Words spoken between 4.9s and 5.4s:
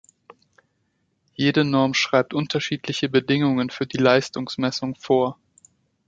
vor.